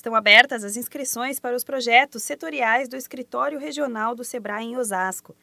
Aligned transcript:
Estão 0.00 0.14
abertas 0.14 0.64
as 0.64 0.78
inscrições 0.78 1.38
para 1.38 1.54
os 1.54 1.62
projetos 1.62 2.22
setoriais 2.22 2.88
do 2.88 2.96
Escritório 2.96 3.58
Regional 3.58 4.14
do 4.14 4.24
Sebrae 4.24 4.64
em 4.64 4.78
Osasco. 4.78 5.36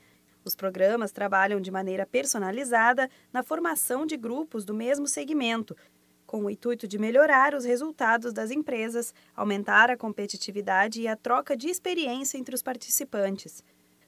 Os 0.44 0.56
programas 0.56 1.12
trabalham 1.12 1.62
de 1.62 1.70
maneira 1.70 2.08
personalizada 2.08 3.08
na 3.32 3.44
formação 3.44 4.04
de 4.04 4.18
grupos 4.18 4.66
do 4.66 4.74
mesmo 4.74 5.08
segmento, 5.08 5.78
com 6.26 6.44
o 6.44 6.50
intuito 6.50 6.88
de 6.88 6.98
melhorar 6.98 7.54
os 7.54 7.66
resultados 7.66 8.34
das 8.34 8.50
empresas, 8.50 9.14
aumentar 9.36 9.92
a 9.92 9.96
competitividade 9.96 11.04
e 11.04 11.08
a 11.08 11.16
troca 11.16 11.56
de 11.56 11.70
experiência 11.70 12.40
entre 12.40 12.56
os 12.56 12.64
participantes. 12.64 13.64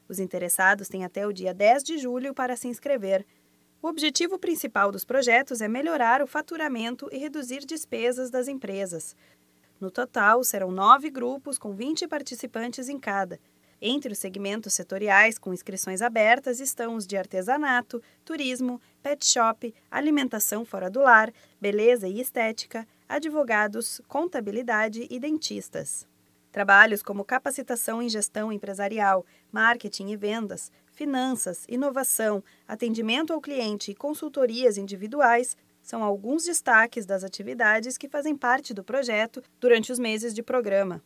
Os 0.08 0.18
interessados 0.18 0.88
têm 0.88 1.06
até 1.06 1.28
o 1.28 1.32
dia 1.32 1.54
10 1.54 1.84
de 1.84 2.00
julho 2.00 2.34
para 2.34 2.56
se 2.56 2.68
inscrever. 2.68 3.24
O 3.84 3.88
objetivo 3.88 4.40
principal 4.40 4.92
dos 4.92 5.06
projetos 5.06 5.62
é 5.62 5.68
melhorar 5.68 6.24
o 6.24 6.28
faturamento 6.28 7.08
e 7.12 7.20
reduzir 7.20 7.60
despesas 7.60 8.32
das 8.32 8.48
empresas. 8.48 9.16
No 9.80 9.90
total, 9.90 10.44
serão 10.44 10.72
nove 10.72 11.10
grupos 11.10 11.58
com 11.58 11.74
20 11.74 12.08
participantes 12.08 12.90
em 12.90 13.00
cada. 13.00 13.40
Entre 13.82 14.12
os 14.12 14.20
segmentos 14.20 14.74
setoriais 14.74 15.40
com 15.40 15.54
inscrições 15.54 16.02
abertas 16.02 16.60
estão 16.60 16.96
os 16.96 17.08
de 17.08 17.16
artesanato, 17.16 18.04
turismo, 18.26 18.82
pet 19.02 19.26
shop, 19.26 19.74
alimentação 19.90 20.66
fora 20.66 20.90
do 20.90 21.00
lar, 21.00 21.32
beleza 21.62 22.06
e 22.06 22.20
estética, 22.20 22.86
advogados, 23.08 24.02
contabilidade 24.08 25.08
e 25.10 25.18
dentistas. 25.18 26.06
Trabalhos 26.52 27.02
como 27.02 27.24
capacitação 27.24 28.02
em 28.02 28.10
gestão 28.10 28.52
empresarial, 28.52 29.26
marketing 29.50 30.10
e 30.10 30.18
vendas, 30.18 30.72
finanças, 30.92 31.64
inovação, 31.70 32.44
atendimento 32.68 33.32
ao 33.32 33.40
cliente 33.40 33.92
e 33.92 33.96
consultorias 33.96 34.78
individuais 34.78 35.56
são 35.90 36.04
alguns 36.04 36.44
destaques 36.44 37.04
das 37.04 37.24
atividades 37.24 37.98
que 37.98 38.08
fazem 38.08 38.38
parte 38.38 38.76
do 38.76 38.84
projeto 38.84 39.42
durante 39.60 39.92
os 39.92 39.98
meses 39.98 40.36
de 40.36 40.44
programa. 40.44 41.02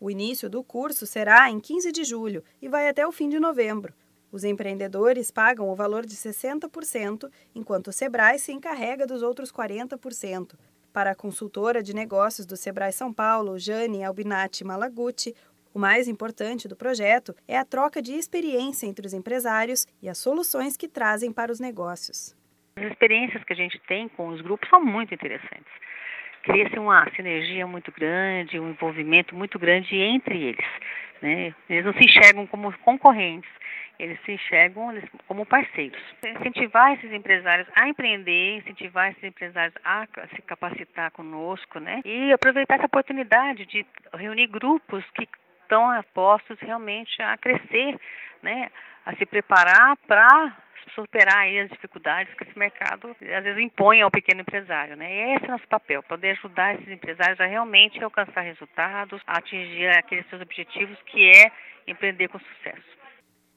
O 0.00 0.10
início 0.10 0.48
do 0.48 0.64
curso 0.64 1.06
será 1.06 1.50
em 1.50 1.60
15 1.60 1.92
de 1.92 2.02
julho 2.02 2.42
e 2.58 2.66
vai 2.66 2.88
até 2.88 3.06
o 3.06 3.12
fim 3.12 3.28
de 3.28 3.38
novembro. 3.38 3.92
Os 4.32 4.42
empreendedores 4.42 5.30
pagam 5.30 5.68
o 5.68 5.74
valor 5.74 6.06
de 6.06 6.16
60%, 6.16 7.30
enquanto 7.54 7.88
o 7.88 7.92
Sebrae 7.92 8.38
se 8.38 8.52
encarrega 8.52 9.06
dos 9.06 9.22
outros 9.22 9.52
40%. 9.52 10.54
Para 10.94 11.10
a 11.10 11.14
consultora 11.14 11.82
de 11.82 11.92
negócios 11.92 12.46
do 12.46 12.56
Sebrae 12.56 12.90
São 12.90 13.12
Paulo, 13.12 13.58
Jane 13.58 14.02
Albinati 14.02 14.64
Malaguti, 14.64 15.36
o 15.74 15.78
mais 15.78 16.08
importante 16.08 16.66
do 16.66 16.74
projeto 16.74 17.36
é 17.46 17.58
a 17.58 17.66
troca 17.66 18.00
de 18.00 18.14
experiência 18.14 18.86
entre 18.86 19.06
os 19.06 19.12
empresários 19.12 19.86
e 20.00 20.08
as 20.08 20.16
soluções 20.16 20.74
que 20.74 20.88
trazem 20.88 21.30
para 21.30 21.52
os 21.52 21.60
negócios. 21.60 22.34
As 22.76 22.84
experiências 22.84 23.42
que 23.44 23.52
a 23.52 23.56
gente 23.56 23.78
tem 23.80 24.08
com 24.08 24.28
os 24.28 24.40
grupos 24.40 24.68
são 24.68 24.84
muito 24.84 25.14
interessantes 25.14 25.72
cria-se 26.42 26.78
uma 26.78 27.08
sinergia 27.14 27.66
muito 27.66 27.92
grande, 27.92 28.58
um 28.58 28.70
envolvimento 28.70 29.34
muito 29.34 29.58
grande 29.58 29.96
entre 29.96 30.42
eles. 30.42 30.66
Né? 31.20 31.54
Eles 31.70 31.84
não 31.84 31.92
se 31.92 32.04
enxergam 32.04 32.46
como 32.46 32.72
concorrentes, 32.78 33.50
eles 33.98 34.18
se 34.24 34.32
enxergam 34.32 34.92
como 35.28 35.46
parceiros. 35.46 36.00
Incentivar 36.24 36.92
esses 36.94 37.12
empresários 37.12 37.68
a 37.74 37.88
empreender, 37.88 38.58
incentivar 38.58 39.10
esses 39.10 39.22
empresários 39.22 39.74
a 39.84 40.06
se 40.34 40.42
capacitar 40.42 41.12
conosco, 41.12 41.78
né? 41.78 42.00
E 42.04 42.32
aproveitar 42.32 42.76
essa 42.76 42.86
oportunidade 42.86 43.64
de 43.66 43.86
reunir 44.14 44.48
grupos 44.48 45.04
que 45.14 45.28
estão 45.62 45.88
apostos 45.90 46.58
realmente 46.60 47.22
a 47.22 47.36
crescer, 47.36 47.96
né? 48.42 48.68
A 49.06 49.14
se 49.14 49.24
preparar 49.24 49.96
para 50.08 50.56
superar 50.94 51.38
aí 51.38 51.58
as 51.60 51.70
dificuldades 51.70 52.32
que 52.34 52.44
esse 52.44 52.58
mercado 52.58 53.14
às 53.20 53.44
vezes 53.44 53.62
impõe 53.62 54.02
ao 54.02 54.10
pequeno 54.10 54.40
empresário, 54.42 54.96
né? 54.96 55.12
E 55.12 55.36
esse 55.36 55.44
é 55.44 55.48
o 55.48 55.52
nosso 55.52 55.68
papel, 55.68 56.02
poder 56.02 56.30
ajudar 56.32 56.74
esses 56.74 56.88
empresários 56.88 57.40
a 57.40 57.46
realmente 57.46 58.02
alcançar 58.02 58.42
resultados, 58.42 59.20
a 59.26 59.38
atingir 59.38 59.88
aqueles 59.88 60.28
seus 60.28 60.42
objetivos 60.42 60.96
que 61.06 61.30
é 61.30 61.50
empreender 61.86 62.28
com 62.28 62.38
sucesso. 62.38 63.02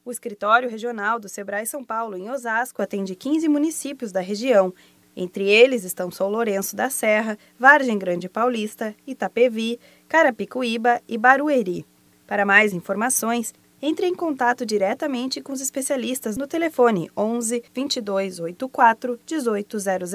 O 0.04 0.12
escritório 0.12 0.70
regional 0.70 1.20
do 1.20 1.28
Sebrae 1.28 1.66
São 1.66 1.84
Paulo, 1.84 2.16
em 2.16 2.30
Osasco, 2.30 2.82
atende 2.82 3.16
15 3.16 3.50
municípios 3.50 4.12
da 4.12 4.22
região. 4.22 4.72
Entre 5.18 5.50
eles 5.50 5.84
estão 5.84 6.12
São 6.12 6.30
Lourenço 6.30 6.76
da 6.76 6.90
Serra, 6.90 7.38
Vargem 7.58 7.98
Grande 7.98 8.30
Paulista, 8.30 8.94
Itapevi, 9.08 9.80
Carapicuíba 10.08 11.02
e 11.08 11.18
Barueri. 11.18 11.86
Para 12.28 12.46
mais 12.46 12.74
informações, 12.74 13.54
entre 13.82 14.08
em 14.08 14.16
contato 14.16 14.66
diretamente 14.66 15.42
com 15.42 15.54
os 15.54 15.62
especialistas 15.62 16.38
no 16.38 16.48
telefone 16.48 17.10
11 17.16 17.64
2284 17.74 19.20
1800. 19.30 20.12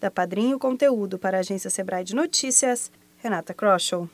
Da 0.00 0.10
Padrinho 0.10 0.58
Conteúdo 0.58 1.18
para 1.18 1.38
a 1.38 1.40
Agência 1.40 1.70
Sebrae 1.70 2.04
de 2.04 2.14
Notícias, 2.14 2.90
Renata 3.18 3.54
Kroschel. 3.54 4.08